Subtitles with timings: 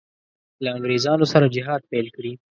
[0.63, 2.31] له انګرېزانو سره جهاد پیل کړي.